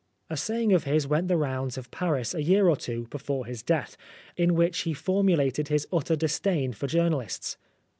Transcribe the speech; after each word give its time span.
A 0.31 0.35
saying 0.35 0.73
of 0.73 0.85
his 0.85 1.05
went 1.05 1.27
the 1.27 1.37
rounds 1.37 1.77
of 1.77 1.91
Paris 1.91 2.33
a 2.33 2.41
year 2.41 2.67
or 2.67 2.75
two 2.75 3.05
before 3.11 3.45
his 3.45 3.61
death, 3.61 3.95
in 4.35 4.55
which 4.55 4.79
he 4.79 4.95
formulated 4.95 5.67
his 5.67 5.87
utter 5.93 6.15
disdain 6.15 6.73
for 6.73 6.87
journalists. 6.87 7.55